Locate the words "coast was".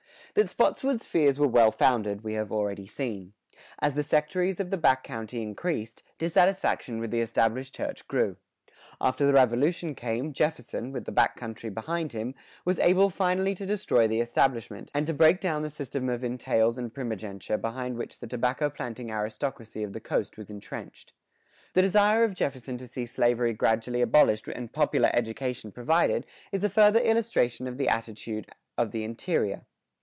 19.99-20.49